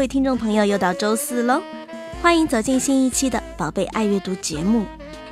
[0.00, 1.62] 各位听众朋友，又到周四喽，
[2.22, 4.86] 欢迎走进新一期的《宝贝爱阅读》节目。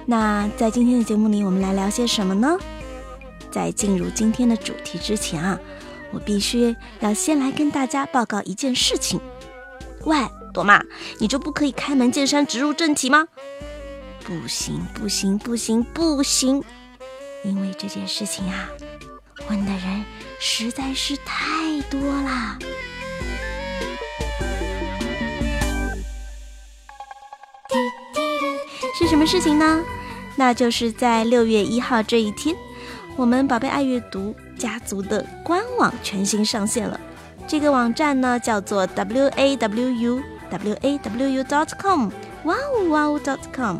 [0.04, 2.58] 那在今天的节目里，我们来聊些什么呢？
[3.50, 5.58] 在进入今天的主题之前啊，
[6.12, 9.18] 我必须要先来跟大家报告一件事情。
[10.04, 10.18] 喂，
[10.52, 10.84] 朵妈，
[11.18, 13.26] 你就不可以开门见山直入正题吗？
[14.22, 16.62] 不行，不行，不行，不行，
[17.42, 18.68] 因为这件事情啊，
[19.48, 20.04] 问的人
[20.38, 22.58] 实在是太多啦。
[29.08, 29.82] 什么事情呢？
[30.36, 32.54] 那就是在六月一号这一天，
[33.16, 37.00] 我们宝贝爱阅读家族的官网全新上线了。
[37.46, 42.10] 这个网站呢叫做 w a w u w a w u dot com，
[42.44, 43.78] 哇呜哇呜 dot com。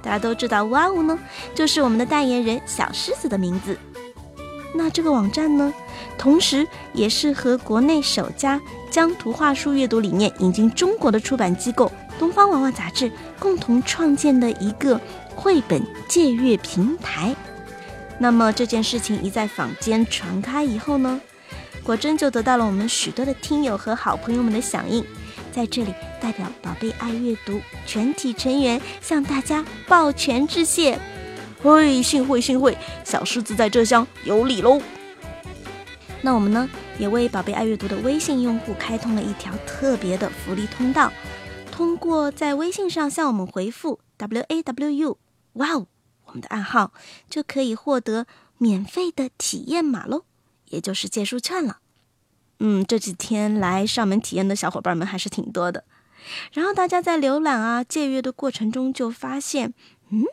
[0.00, 1.18] 大家都知道，哇呜呢
[1.54, 3.76] 就是我们的代言人小狮子的名字。
[4.74, 5.70] 那这个网站呢，
[6.16, 8.58] 同时也是和国内首家
[8.90, 11.92] 将图画书阅读理念引进中国的出版机构。
[12.18, 15.00] 东方娃娃杂志共同创建的一个
[15.34, 17.34] 绘本借阅平台。
[18.18, 21.20] 那么这件事情一在坊间传开以后呢，
[21.82, 25.04] 果真就得到了我们许多的听友和好朋友们的响应。
[25.50, 30.98] 在这里，代表宝贝爱阅读全体成员向大家抱拳致谢。
[31.62, 34.80] 嘿，幸会幸会，小狮子在这厢有礼喽。
[36.20, 41.12] 那我们呢，也为宝贝爱阅读的微信用户开通了一条特别的福利通道。
[41.72, 45.18] 通过在微信上向我们回复 w a w u，
[45.54, 45.86] 哇哦，
[46.26, 46.92] 我们的暗号
[47.30, 48.26] 就可以获得
[48.58, 50.24] 免费的体验码喽，
[50.68, 51.78] 也就是借书券了。
[52.58, 55.84] 嗯，这几天来上门体验的小伙伴们还是挺多的。
[56.52, 59.72] 然后大家在浏览啊借阅的过程中就发现，
[60.10, 60.24] 嗯，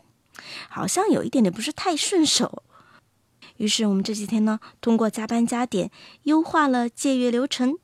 [0.67, 2.63] 好像有一点点不是太顺手。
[3.55, 5.89] 于是我们这几天呢，通过加班加点
[6.23, 7.77] 优化了借阅流程，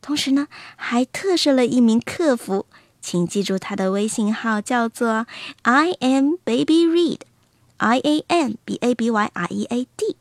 [0.00, 2.66] 同时呢还特设了一名客服。
[3.02, 5.26] 请记住他的微信号叫做
[5.62, 10.16] I am baby read，I A M B A B Y R E A D，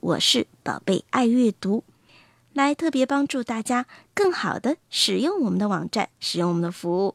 [0.00, 1.84] 我是宝贝爱阅读，
[2.52, 7.14] 来特别帮助大家更好的使用我们的网站，使用我们的服务。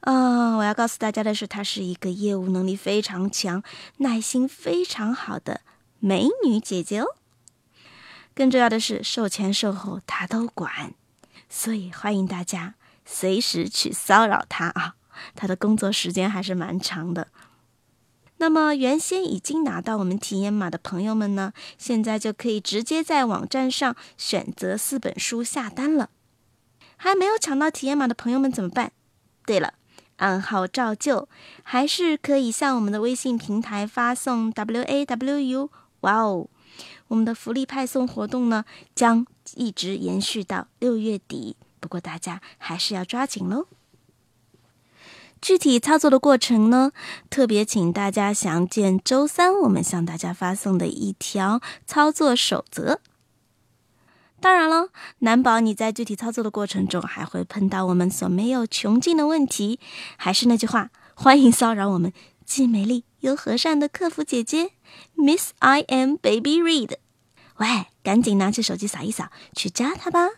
[0.00, 3.62] 啊，我要告诉大家的是，她是一个业务能力非常强、
[3.96, 5.62] 耐心非常好的
[6.00, 7.06] 美女姐姐哦。
[8.34, 10.92] 更重要的是，售前售后她都管，
[11.48, 12.74] 所以欢迎大家。
[13.10, 14.96] 随时去骚扰他啊！
[15.34, 17.28] 他的工作时间还是蛮长的。
[18.36, 26.10] 那么，原先已经拿到我们体验码的朋友们呢，现在就可以直接在网站上选择四本书下单了。
[26.96, 28.92] 还没有抢到体验码的朋友们怎么办？
[29.46, 29.74] 对了，
[30.18, 31.28] 暗号照旧，
[31.62, 35.70] 还是可以向我们的微信平台发送 w a w u。
[36.00, 36.46] 哇哦，
[37.08, 38.64] 我们的福利派送活动呢，
[38.94, 41.56] 将一直延续到六月底。
[41.80, 43.66] 不过大家还是要抓紧喽。
[45.40, 46.90] 具体操作的过程呢，
[47.30, 53.00] 特别请大家详见周三我们向大家发送的一条操作守则。
[54.40, 54.88] 当然了，
[55.20, 59.78] 难保你在具体操作的过程中还会碰到我们所没有穷尽的问题。
[60.16, 62.12] 还是那句话，欢迎骚扰我们
[62.44, 64.72] 既美丽又和善的客服姐姐
[65.14, 66.96] ，Miss I am Baby Read。
[67.56, 70.28] 喂，赶紧拿起手机扫一扫，去加她吧。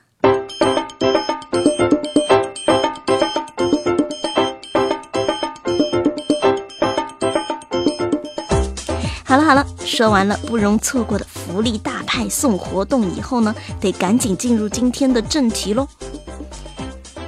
[9.24, 15.86] 好了好了，说完了不容错过的福利大派送活动以后呢，得赶紧进入今天的正题喽。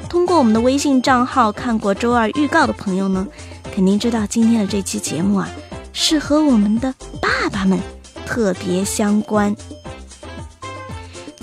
[0.08, 3.26] 通过我们的微信账号看过周二预告的朋友呢，
[3.72, 5.48] 肯定知道今天的这期节目啊，
[5.92, 7.78] 是和我们的爸爸们
[8.26, 9.54] 特别相关。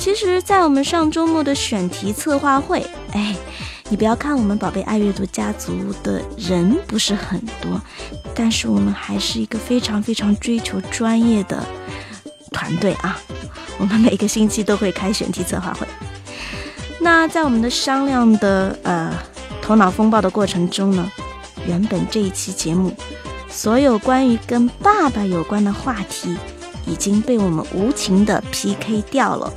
[0.10, 3.36] 其实，在我们上周末的选题策划会，哎。
[3.92, 5.72] 你不要看我们宝贝爱阅读家族
[6.04, 7.80] 的人不是很多，
[8.36, 11.64] 但是我们还是一个非常非常追求专业的
[12.52, 13.20] 团队啊！
[13.80, 15.88] 我们每个星期都会开选题策划会。
[17.00, 19.12] 那在我们的商量的呃
[19.62, 21.12] 头脑风暴的过程中呢，
[21.68, 22.96] 原本这一期节目
[23.48, 26.38] 所有关于跟爸爸有关的话题
[26.86, 29.52] 已经被我们无情的 PK 掉了。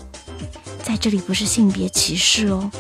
[0.82, 2.70] 在这里不是性别歧视哦。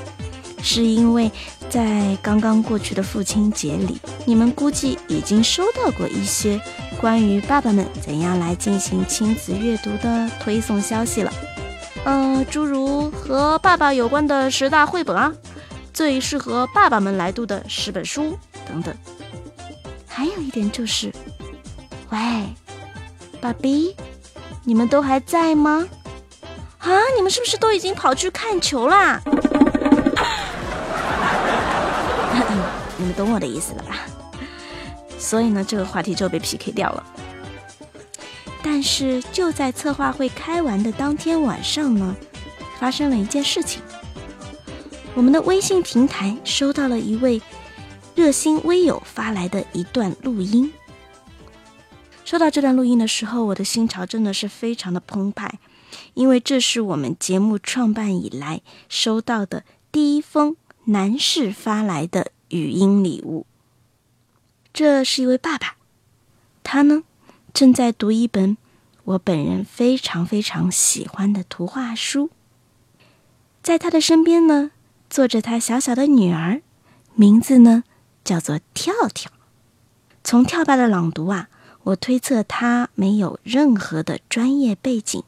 [0.64, 1.30] 是因为
[1.68, 6.60] 在刚刚过去的父亲节里，你们估计已经收到过一些
[7.00, 11.32] 关于爸爸们怎样来进行亲子阅读的推送消息了。
[12.04, 15.32] 嗯，诸如和爸爸有关的十大绘本啊，
[15.92, 18.38] 最适合爸爸们来读的十本书
[18.68, 18.94] 等等。
[20.06, 21.12] 还有一点就是，
[22.10, 22.18] 喂，
[23.40, 23.96] 爸比，
[24.62, 25.88] 你们都还在吗？
[26.82, 29.20] 啊，你们是不是都已经跑去看球啦？
[32.98, 33.96] 你们懂我的意思了吧？
[35.18, 37.04] 所以呢，这个话题就被 PK 掉了。
[38.64, 42.16] 但是就在策划会开完的当天晚上呢，
[42.78, 43.80] 发生了一件事情。
[45.14, 47.42] 我们的微信平台收到了一位
[48.14, 50.72] 热心微友发来的一段录音。
[52.24, 55.58] 收到这段录音的时候，我的心潮真的是非常的澎湃，
[56.14, 63.46] 因为这是我们节目创办以来收到的第一封男士发来的语音礼物。
[64.72, 65.76] 这是一位爸爸，
[66.62, 67.02] 他呢
[67.52, 68.56] 正在读一本。
[69.04, 72.30] 我本人非常非常喜欢的图画书，
[73.60, 74.70] 在他的身边呢，
[75.10, 76.62] 坐着他小小的女儿，
[77.14, 77.82] 名字呢
[78.22, 79.32] 叫做跳跳。
[80.22, 81.48] 从跳爸的朗读啊，
[81.82, 85.24] 我推测他没有任何的专业背景，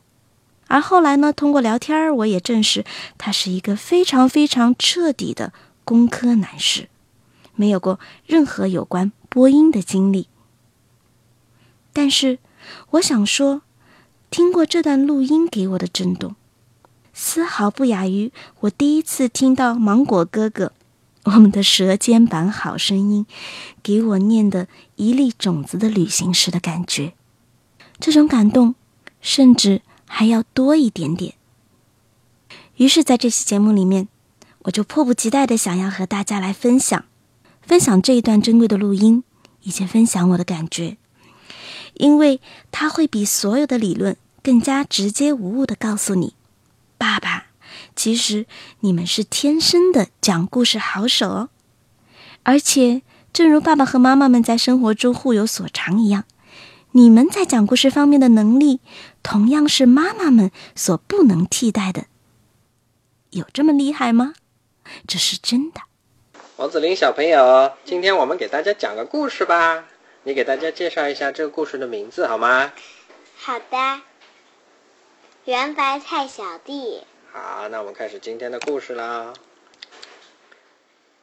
[0.74, 2.84] 而后来呢，通过聊天我也证实
[3.16, 5.52] 他是一个非常非常彻底的
[5.84, 6.88] 工科男士，
[7.54, 10.26] 没有过任何有关播音的经历。
[11.92, 12.40] 但是，
[12.90, 13.62] 我想说。
[14.30, 16.34] 听过这段录音给我的震动，
[17.12, 18.32] 丝毫不亚于
[18.62, 20.72] 我第一次听到芒果哥哥
[21.26, 23.24] 我们的舌尖版好声音
[23.80, 24.66] 给我念的
[24.96, 27.12] 一粒种子的旅行时的感觉。
[28.00, 28.74] 这种感动，
[29.20, 29.82] 甚至
[30.16, 31.34] 还要多一点点。
[32.76, 34.06] 于是，在这期节目里面，
[34.60, 37.04] 我就迫不及待的想要和大家来分享，
[37.62, 39.24] 分享这一段珍贵的录音，
[39.62, 40.98] 以及分享我的感觉，
[41.94, 42.40] 因为
[42.70, 44.16] 它会比所有的理论。
[44.40, 46.34] 更加直接无误的告诉你，
[46.96, 47.46] 爸爸，
[47.96, 48.46] 其实
[48.80, 51.48] 你们是天生的讲故事好手哦。
[52.44, 53.02] 而且，
[53.32, 56.24] 正如爸爸和妈妈们在生活中互有所长一样，
[56.96, 58.78] 你们在讲故事方面的能力，
[59.20, 62.04] 同样是妈妈们所不能替代的。
[63.30, 64.34] 有这么厉害吗？
[65.04, 65.80] 这是真的。
[66.54, 69.86] 王子林小朋友，今天我们给大家讲个故事吧。
[70.22, 72.72] 你给大家介绍一下这个故事的名字好吗？
[73.38, 74.00] 好的。
[75.46, 77.02] 圆白菜小弟，
[77.32, 79.34] 好，那我们开始今天的故事啦。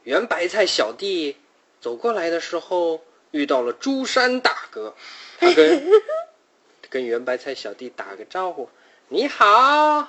[0.03, 1.37] 圆白菜小弟
[1.79, 2.99] 走过来的时候，
[3.31, 4.93] 遇到了朱山大哥，
[5.41, 5.83] 他跟
[6.89, 8.69] 跟圆白菜小弟打个招呼
[9.09, 10.07] ：“你好。”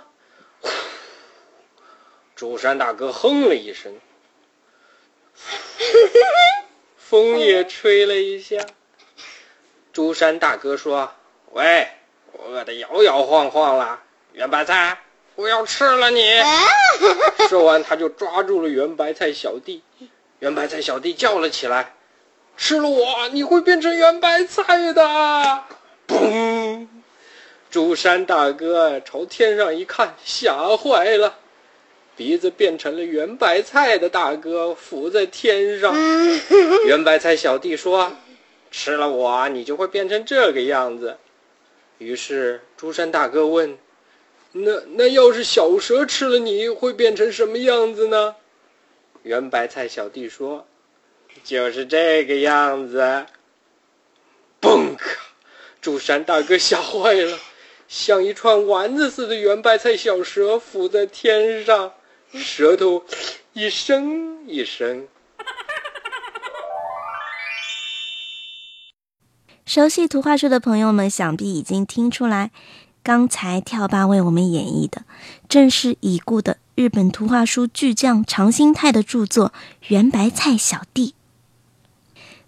[2.37, 3.99] 朱山大哥哼了一声，
[6.97, 8.65] 风也吹了一下。
[9.93, 11.13] 朱山大哥说
[11.51, 11.89] ：“喂。”
[12.35, 14.03] 我饿得摇摇晃晃了，
[14.33, 14.99] 圆白菜，
[15.35, 16.41] 我要吃了你！
[17.49, 19.83] 说完，他就抓住了圆白菜小弟。
[20.39, 21.95] 圆白菜小弟叫了起来
[22.57, 25.65] ：“吃了我，你会变成圆白菜的！”
[26.09, 26.87] 砰！
[27.71, 31.37] 朱山大哥朝天上一看，吓坏了，
[32.17, 35.95] 鼻子变成了圆白菜的大哥浮在天上。
[36.87, 38.13] 圆白菜小弟说
[38.71, 41.17] ：“吃了我，你就会变成这个样子。”
[41.97, 43.79] 于是，朱山大哥问
[44.53, 48.37] ：“那那要是小蛇吃了你会变成什么样子呢？”
[49.23, 50.67] 圆白菜小弟说
[51.45, 53.27] ：“就是这个样子。”
[54.61, 54.97] 嘣！
[55.81, 57.37] 朱山大哥吓坏了，
[57.89, 61.93] 像一串丸子似的圆白菜小蛇浮在天上，
[62.33, 63.05] 舌头
[63.53, 65.09] 一伸一伸。
[69.67, 72.53] 熟悉图画书的朋友们，想必已经听出来，
[73.03, 75.05] 刚才跳爸为我们演绎的，
[75.49, 79.49] 正是已故的日本图画书巨匠长兴泰的著作
[79.89, 81.15] 《圆白菜小弟》。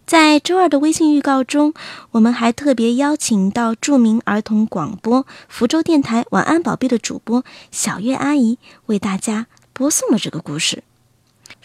[0.07, 1.73] 在周二的微信预告中，
[2.13, 10.85] 我们还特别邀请到著名儿童广播福州电台《晚安宝贝》的主播小月阿姨，为大家播送了这个故事。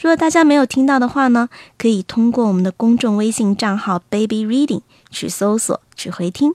[0.01, 4.81] 如果大家没有听到的话呢，可以通过我们的公众微信账号 Baby Reading。
[5.12, 6.53] 去搜索，去回听。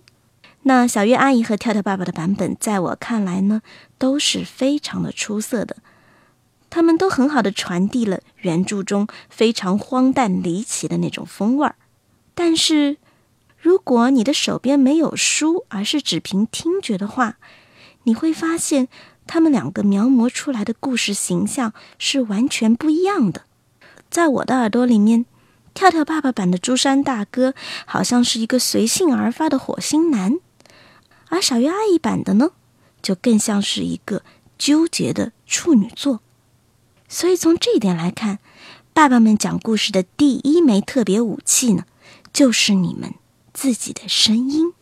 [0.63, 3.63] 那小月阿姨和跳跳爸爸的版本，在我看来呢，
[3.99, 5.77] 都是非常的出色的。
[6.75, 11.77] 他们都很好的传递了原著中非常荒诞离奇的那种风味儿。
[12.35, 12.97] 但是，
[13.57, 17.37] 如果你的手边没有书，而是只凭听觉的话，
[18.03, 18.89] 你会发现
[19.25, 23.43] 他们两个描摹出来的故事形象是完全不一样的。
[24.11, 25.27] 在我的耳朵里面，
[25.75, 27.55] 跳跳爸爸版的朱山大哥
[27.87, 30.41] 好像是一个随性而发的火星男，
[31.29, 32.51] 而小鱼阿姨版的呢，
[33.01, 34.25] 就更像是一个
[34.59, 36.19] 纠结的处女座。
[37.09, 38.39] 所以从这一点来看，
[38.93, 41.85] 爸爸们讲故事的第一枚特别武器呢，
[42.33, 43.15] 就是你们
[43.53, 44.73] 自己的声音。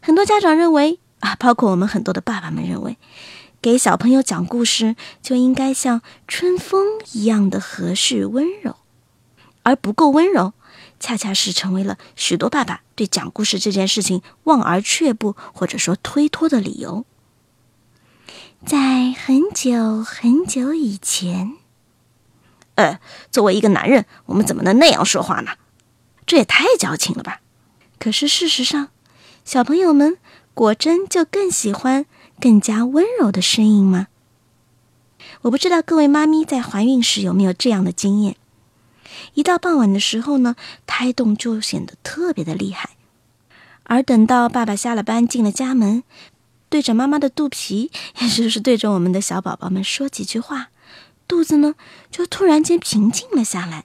[0.00, 2.96] 很多家长认为啊，包括我们很多的爸爸们认为，
[3.60, 8.76] 给小朋友讲故事就应该像春风一样的和煦温柔，
[9.64, 10.52] 而不够温柔，
[11.00, 17.04] 恰恰是成为了许多爸爸对讲故事这件事情望而却步或者说推脱的理由。
[18.64, 21.52] 在很久很久以前，
[22.74, 22.98] 呃，
[23.30, 25.52] 作为一个男人，我们怎么能那样说话呢？
[26.24, 27.40] 这也太矫情了吧！
[28.00, 28.88] 可是事实上，
[29.44, 30.16] 小朋友们
[30.54, 32.06] 果真就更喜欢
[32.40, 34.08] 更加温柔的声音吗？
[35.42, 38.36] 我不知道各位妈咪在怀孕时有没有这样的经验：
[39.34, 42.96] 一到傍晚的时候呢，胎动就显得特别的厉害，
[43.84, 46.02] 而等到爸爸下了班进了家门。
[46.68, 50.68] 对着妈妈的肚皮，也 就是对着我们的小宝宝们说几句话，
[51.28, 51.74] 肚子呢
[52.10, 53.84] 就突然间平静了下来。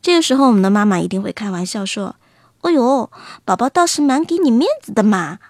[0.00, 2.16] 这个时候，我们的妈妈一定会开玩笑说
[2.62, 3.10] ：“哦呦，
[3.44, 5.40] 宝宝倒是蛮给你面子的嘛。”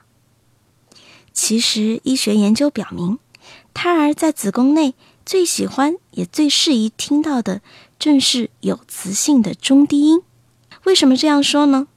[1.35, 3.19] 其实，医学研究表明，
[3.75, 4.95] 胎儿在子宫内
[5.27, 7.61] 最喜欢也最适宜听到的，
[7.99, 10.23] 正是有磁性的中低音。
[10.85, 11.89] 为什么这样说呢？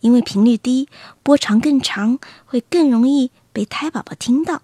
[0.00, 0.88] 因为频率低，
[1.22, 3.30] 波长更长，会更容易。
[3.56, 4.60] 被胎宝宝听到，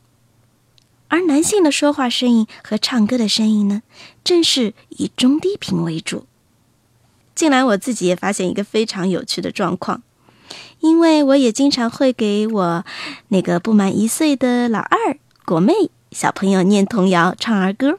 [1.08, 3.80] 而男性的说话声音和唱歌的声音呢，
[4.22, 6.26] 正是以中低频为主。
[7.34, 10.02] 近来我自己也发现一个非常有趣的状况，
[10.80, 12.84] 因为我也经常会给我
[13.28, 15.72] 那个不满一岁的老二果妹
[16.10, 17.96] 小朋友念童谣、唱儿歌，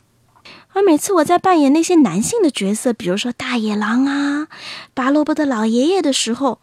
[0.74, 4.48] 而每次我在扮演那些男性的角色，比如说大野狼啊、
[4.94, 6.60] 拔萝卜的老爷爷的时候，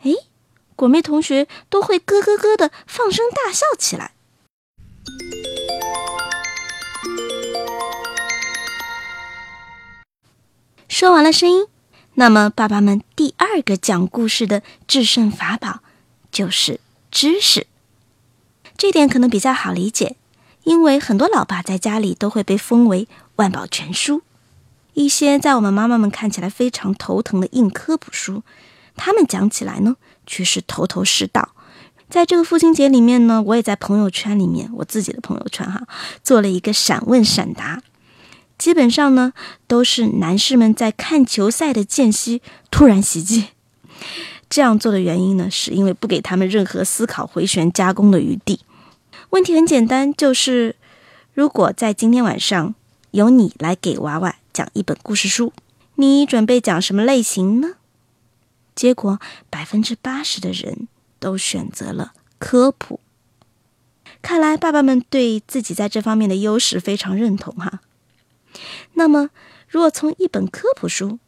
[0.00, 0.14] 哎。
[0.76, 4.12] 果妹同学都会咯咯咯的放声大笑起来。
[10.88, 11.66] 说完了声音，
[12.14, 15.80] 那么爸爸们第二个讲故事的制胜法宝
[16.30, 16.80] 就是
[17.10, 17.66] 知识。
[18.78, 20.16] 这点可能比较好理解，
[20.64, 24.22] 因为很多老爸在家里都会被封为万宝全书，
[24.94, 28.42] 一些在我们妈妈们看起来非常头疼的硬科普书，
[28.94, 29.96] 他们讲起来呢。
[30.26, 31.50] 却是头头是道。
[32.08, 35.86] 在这个父亲节里面呢，我也在朋友圈里面，我自己的朋友圈哈，
[36.22, 37.82] 做了一个闪问闪答。
[38.56, 39.32] 基本上呢，
[39.66, 42.40] 都是男士们在看球赛的间隙
[42.70, 43.48] 突然袭击。
[44.48, 48.60] 这样做的原因呢，是因为不给他们任何思考、回旋、加工的余地。
[49.30, 50.76] 问题很简单，就是
[51.34, 52.74] 如果在今天晚上
[53.10, 55.52] 由你来给娃娃讲一本故事书，
[55.96, 57.75] 你准备讲什么类型呢？
[58.76, 59.18] 结果，
[59.50, 60.86] 百分之八十的人
[61.18, 63.00] 都选择了科普。
[64.20, 67.80] 看来，爸爸们对自己在这方面的优势非常认同哈。
[68.94, 69.30] 那么，
[69.66, 71.18] 如果从一本科普书，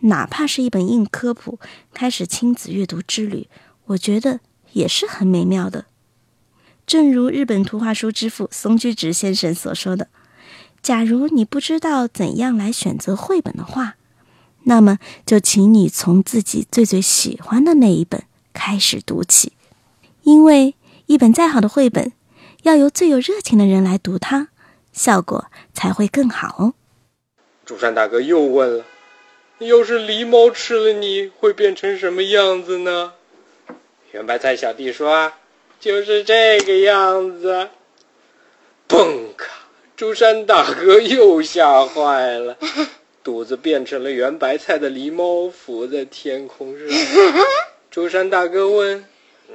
[0.00, 1.58] 哪怕是一本硬科普，
[1.92, 3.48] 开始亲子阅读之旅，
[3.86, 4.40] 我觉得
[4.72, 5.86] 也是很美妙的。
[6.86, 10.08] 正如日本图画书之父松居直先生所说的
[10.82, 13.96] ：“假如你不知道怎样来选择绘本的话。”
[14.64, 19.52] 那么，就请你从自己最最喜欢的那一本开始读起，
[20.22, 20.74] 因为
[21.06, 22.12] 一本再好的绘本，
[22.62, 24.48] 要由最有热情的人来读它，
[24.92, 26.74] 效果才会更好哦。
[27.66, 28.84] 竹山大哥又问了
[29.60, 33.12] ：“要是狸猫吃了你会变成什么样子呢？”
[34.12, 35.32] 圆白菜小弟说
[35.80, 37.68] ：“就是这个样子。”
[38.88, 39.50] 嘣卡！
[39.96, 42.56] 竹山大哥又吓坏了。
[43.24, 46.86] 肚子变成了圆白菜的狸猫浮在天空上。
[47.90, 49.04] 舟山大哥问：“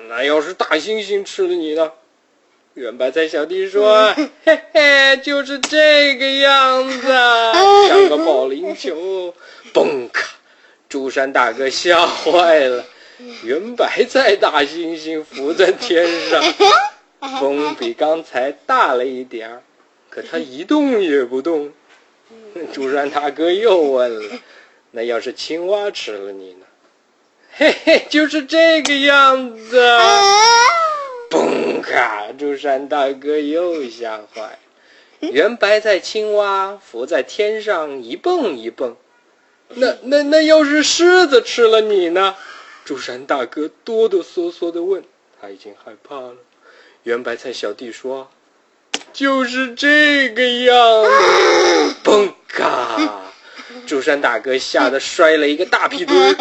[0.09, 1.91] 那要是大猩猩吃了你呢？”
[2.73, 7.07] 圆白菜小弟说：“嘿嘿，就是这个样子，
[7.87, 9.33] 像个保龄球。”
[9.71, 10.35] 嘣咔！
[10.89, 12.83] 舟山大哥吓坏了。
[13.43, 16.41] 圆白菜大猩猩浮在天上，
[17.39, 19.61] 风比刚才大了一点儿，
[20.09, 21.71] 可它一动也不动。
[22.73, 24.39] 朱山大哥又问了
[24.91, 26.65] ：“那要是青蛙吃了你呢？”
[27.51, 29.81] 嘿嘿，就是这个样子。
[31.29, 32.31] 嘣咔！
[32.37, 34.59] 朱山大哥又吓坏。
[35.19, 38.95] 圆白菜青蛙浮在天上一蹦一蹦。
[39.69, 42.35] 那那那要是狮子吃了你呢？
[42.85, 45.03] 朱山大哥哆哆嗦嗦的问。
[45.41, 46.35] 他已经害怕了。
[47.03, 48.29] 圆白菜小弟说
[49.13, 51.95] ：“就是这个样子。
[52.03, 53.21] 嘣嘎！
[53.85, 56.35] 竹山大哥吓得摔了一个大屁墩，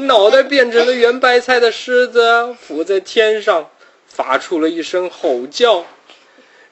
[0.00, 3.68] 脑袋变成了圆白菜的狮子，浮在天上，
[4.06, 5.84] 发出了一声吼叫。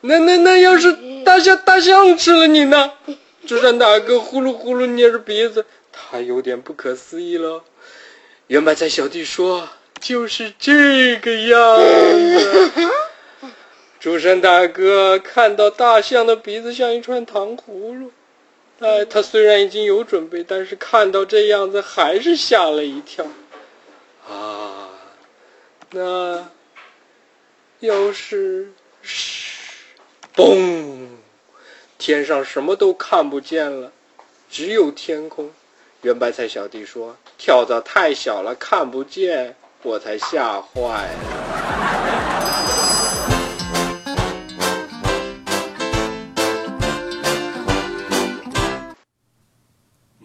[0.00, 2.92] 那那那要是大象大象吃了你呢？
[3.46, 7.62] 竹山大哥呼噜呼噜捏着鼻子，他有点不可思议了。
[8.46, 9.68] 圆白菜小弟说
[10.00, 12.70] ：“就是这个样子。
[14.04, 18.12] ”朱山大哥看到大象的鼻子像一串糖葫芦，
[18.78, 23.25] 哎，他虽然已经有准备，但是看到这样子还是吓了一跳。
[24.28, 24.90] 啊，
[25.92, 26.50] 那
[27.80, 28.75] 要是……
[30.37, 31.06] 嘣！
[31.96, 33.90] 天上什么都看不见了，
[34.50, 35.50] 只有天空。
[36.02, 41.43] 圆白菜小弟说：“跳蚤太小了，看不见，我才吓坏了。”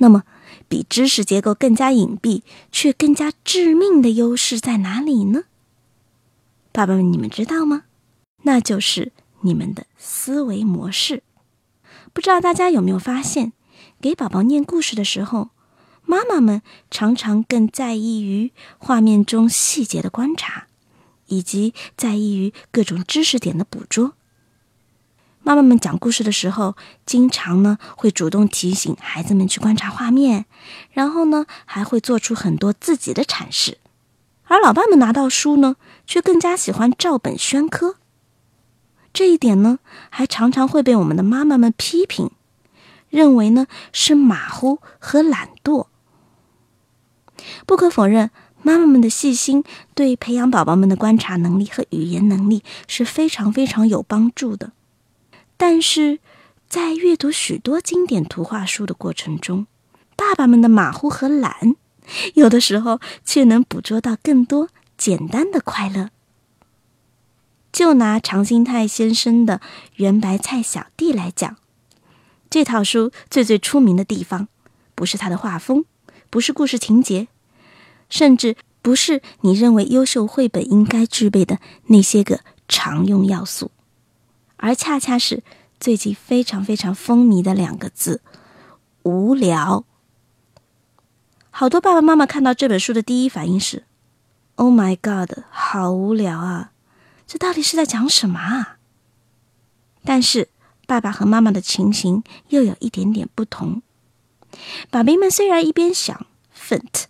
[0.02, 0.24] 那么，
[0.68, 2.42] 比知识结构更加隐蔽
[2.72, 5.44] 却更加致命的优势在哪里呢？
[6.72, 7.84] 爸爸们，你们知道吗？
[8.44, 11.24] 那就是你们的思维模式。
[12.14, 13.54] 不知道大家有没有发现，
[14.02, 15.50] 给宝宝念故事的时候，
[16.06, 20.68] 妈妈们常常更在意于画面中细节的观察，
[21.28, 24.14] 以及在意于各种知识点的捕捉。
[25.50, 26.76] 妈妈们讲故事的时候，
[27.08, 30.46] 经常呢会主动提醒孩子们去观察画面，
[30.92, 33.80] 然后呢还会做出很多自己的阐释。
[34.44, 37.96] 而老爸们拿到书呢，却更加喜欢照本宣科。
[39.12, 39.80] 这一点呢，
[40.12, 42.30] 还常常会被我们的妈妈们批评，
[43.10, 45.88] 认为呢是马虎和懒惰。
[47.66, 48.30] 不可否认，
[48.62, 49.64] 妈妈们的细心
[49.96, 54.74] 对培养宝宝们的观察能力和语言能力是非常非常有帮助的。
[55.60, 56.20] 但是，
[56.70, 59.68] 在阅读许多经典图画书的过程中，
[60.16, 61.76] 爸爸们的马虎和懒，
[62.36, 66.12] 有的时候却能捕捉到更多简单的快乐。
[67.74, 69.58] 就拿常新泰先生的
[69.96, 71.58] 《圆白菜小弟》来讲，
[72.50, 74.48] 这套书最最出名的地方，
[74.96, 75.84] 不是它的画风，
[76.30, 77.28] 不是故事情节，
[78.10, 83.72] 甚至不是你认为优秀绘本应该具备的那些个常用要素，
[84.62, 85.44] 而恰恰是
[85.80, 88.22] 最近非常非常风靡的两个字——
[89.04, 89.86] 无聊。
[91.50, 93.86] 好多爸爸妈妈看到这本书的第一反应是
[94.56, 96.74] ：“Oh my God，好无聊啊！”
[97.26, 98.78] 这到底是在讲什么啊？
[100.04, 100.50] 但是
[100.86, 103.82] 爸爸和妈妈的情形又有一点点不同。
[104.90, 107.06] 宝贝们虽然一边想 “faint”，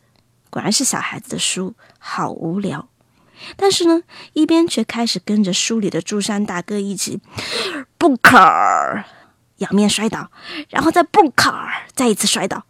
[0.49, 2.89] 果然是小孩子的书，好无聊，
[3.55, 4.01] 但是呢，
[4.33, 7.19] 一边却开始跟着书里的朱山大哥一起
[7.97, 8.37] 不可
[9.57, 10.31] 仰面摔倒，
[10.69, 11.53] 然后再不可
[11.93, 12.65] 再一次摔倒，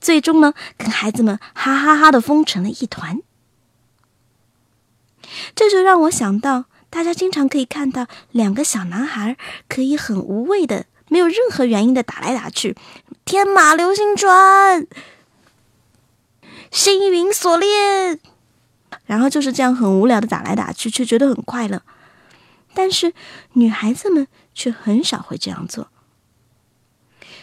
[0.00, 3.20] 最终呢，跟孩子们哈哈哈的疯成了一团。
[5.54, 6.66] 这就让我想到。
[6.90, 9.36] 大家经常可以看到两个小男孩
[9.68, 12.74] 可以很无谓的、没有任何原因的打来打去，
[13.26, 14.88] 天马流星拳、
[16.70, 18.18] 星云锁链，
[19.06, 21.82] 然后就是这样很无聊的打来打去，却觉得很快乐。
[22.74, 23.12] 但是
[23.54, 25.88] 女孩子们却很少会这样做，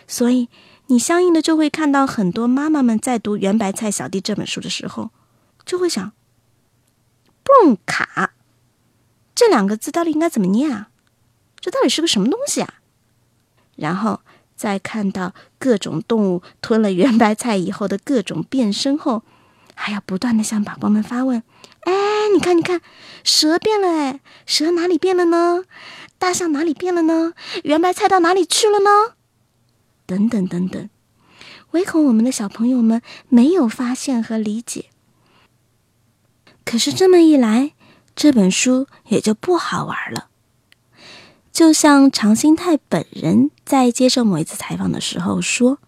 [0.08, 0.48] 所以
[0.88, 5.10] 你相应的就会看到很多妈妈们在读《圆白菜小弟》这本书的时候，
[5.66, 6.12] 就会想：
[7.44, 8.34] 蹦卡。
[9.34, 10.90] 这两个字到底应该怎么念啊？
[11.60, 12.76] 这到底是个什么东西啊？
[13.76, 14.22] 然后
[14.56, 19.24] 再看到各种动物吞了圆白菜以后的各种变身后，
[19.76, 21.44] 还要不断的向宝宝们发问：
[21.82, 21.94] 哎，
[22.34, 22.82] 你看，你看，
[23.24, 25.64] 蛇变了哎，蛇哪里变了呢？
[26.18, 27.34] 大象哪里变了呢？
[27.64, 29.16] 圆白菜到哪里去了呢？
[30.08, 30.90] 等等等等，
[31.72, 34.86] 唯恐我们的小朋友们没有发现和理解。
[36.64, 37.74] 可是这么一来。
[38.18, 40.30] 这本书也就不好玩了。
[41.52, 45.80] 就像常新泰本人在接受某一次采访的时候说：“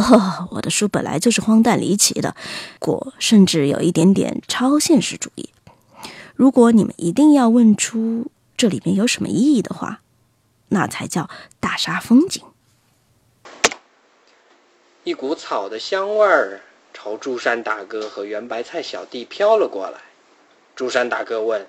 [0.00, 2.34] 哦， 我的书本来就是荒诞离奇的，
[2.78, 5.50] 果甚至有一点点超现实主义。
[6.34, 10.00] 如果你们一定要问出这里面有什么意义的话，
[10.68, 11.28] 那才叫
[11.60, 12.42] 大煞风景。”
[15.04, 16.60] 一股草的香味儿
[16.94, 20.00] 朝朱山大哥和圆白菜小弟飘了过来。
[20.76, 21.66] 朱山大哥问：“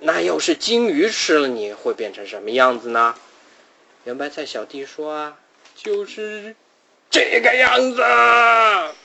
[0.00, 3.14] 那要是鲸鱼吃了你会变成什么样子呢？”
[4.04, 5.38] 圆白菜小弟说：“啊，
[5.74, 6.54] 就是
[7.14, 8.02] 这个样子。”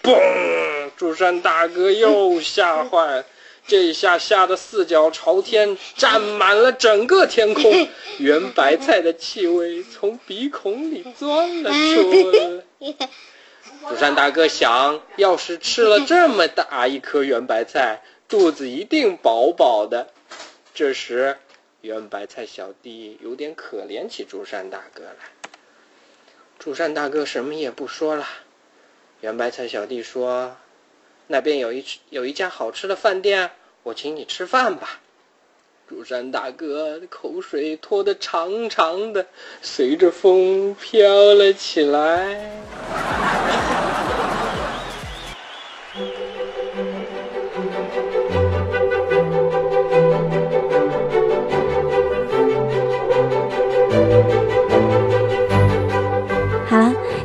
[0.02, 0.90] 嘣！
[0.98, 3.26] 朱山大哥又吓坏了，
[3.68, 7.88] 这下吓得四脚朝天，占满了整个天空。
[8.18, 12.64] 圆白菜的气味从鼻孔里钻了出来。
[13.88, 20.08] 竹山大哥想，要是吃了这么大一颗圆白菜，肚子一定饱饱的。
[20.74, 21.38] 这时，
[21.82, 25.39] 圆白菜小弟有点可怜起竹山大哥来。
[26.60, 28.28] 主山大哥什么也不说了。
[29.22, 30.58] 圆白菜小弟说
[31.28, 33.52] ：“那边有一有一家好吃的饭店。”
[33.84, 35.00] 我请你吃饭吧，
[35.88, 39.26] 主山大哥口水拖得长长的，
[39.62, 43.29] 随着风飘了起来。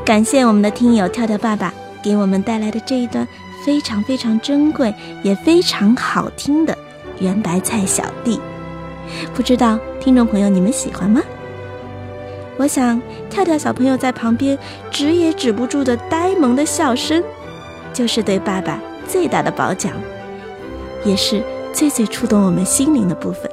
[0.04, 3.26] 感谢我们的听友跳跳爸爸给我们带来的这一段。
[3.64, 6.76] 非常非常珍贵，也非常好听的
[7.18, 8.38] 圆白菜小弟，
[9.32, 11.22] 不知道听众朋友你们喜欢吗？
[12.58, 14.58] 我想跳跳小朋友在旁边
[14.90, 17.24] 止也止不住的呆萌的笑声，
[17.94, 19.94] 就是对爸爸最大的褒奖，
[21.06, 23.50] 也是最最触动我们心灵的部分。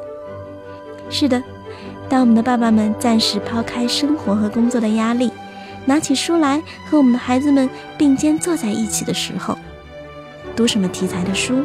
[1.10, 1.42] 是的，
[2.10, 5.32] 当我们的爸爸们暂时抛开生活和工作的压力，
[5.86, 9.58] 拿起书来和我们的孩子们并肩坐在一起的时候。
[10.56, 11.64] 读什么题材的书，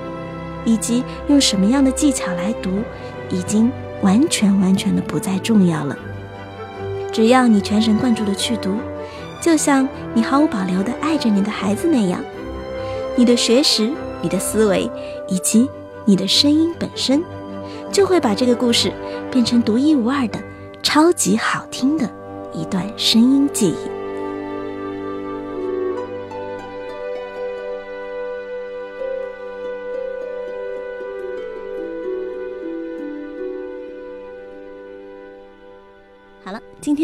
[0.64, 2.70] 以及用什么样的技巧来读，
[3.31, 5.98] 已经完全完全的不再重要了。
[7.12, 8.76] 只要你全神贯注的去读，
[9.40, 12.20] 就像你毫无保留的爱着你的孩子那样，
[13.16, 13.90] 你的学识、
[14.22, 14.90] 你的思维
[15.29, 15.68] 以及
[16.05, 17.22] 你的声音本身，
[17.90, 18.92] 就会把这个故事
[19.31, 20.38] 变成独一无二的、
[20.83, 22.09] 超级好听的
[22.52, 23.96] 一段声音记忆。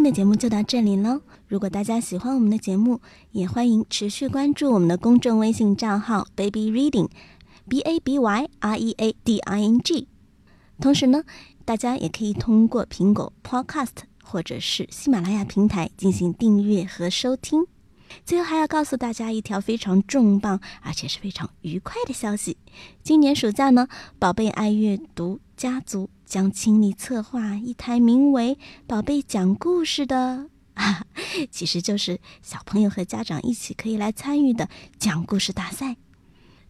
[0.03, 1.21] 天的节目就到这里喽。
[1.47, 10.09] 如果大家喜欢我们的节目，也欢迎持续关注我们的公众微信账号 Baby Reading，B A B Y R E A D I N G。
[10.81, 11.23] 同时呢，
[11.65, 13.93] 大家也可以通过苹果 Podcast
[14.25, 17.65] 或者是喜马拉雅平台进行订阅和收听。
[18.27, 22.57] 最后还要告诉大家一条非常重磅而且是非常愉快的消息：
[23.05, 23.87] 今年暑假呢，
[24.19, 26.11] 宝贝爱阅读家族。
[26.33, 28.57] 将倾力策划一台名为
[28.89, 30.49] “宝贝讲故事”的，
[31.53, 35.97] 其实就是小朋友和家长一起可以来参与的讲故事大赛。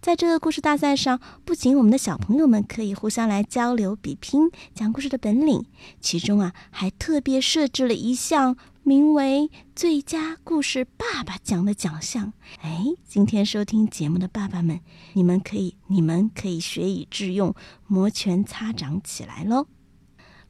[0.01, 5.65] 在这个故事大赛上，不仅我们的小朋友们可以互相来交流比拼讲故事的本领，
[6.01, 8.57] 其中啊还特别设置了一项。
[8.85, 14.81] 名为“最佳故事爸爸奖”的奖项，哎，今天收听节目的爸爸们，
[15.13, 17.55] 你们可以，你们可以学以致用，
[17.87, 19.69] 摩拳擦掌起来喽！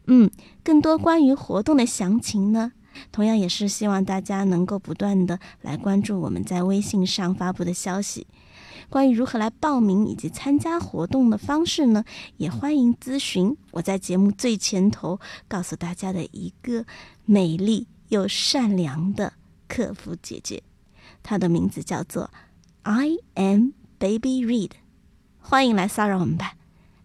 [0.06, 0.30] 嗯，
[0.64, 2.72] 更多关于活动的详情呢，
[3.12, 8.26] 同样也是希望大家能够不断的来关注我们在微信上发布的消息。
[8.88, 12.02] 关于如何来报名以及参加活动的方式呢，
[12.38, 16.86] 也欢迎咨询我在节目最前头告诉大家的一个
[17.26, 17.86] 美丽。
[18.12, 19.32] 又善良的
[19.66, 20.62] 客服姐姐，
[21.22, 22.30] 她的名字叫做
[22.82, 24.72] I Am Baby Reed。
[25.38, 26.52] 欢迎来骚扰我们吧，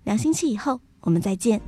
[0.04, 1.62] 两星期以后我们再见。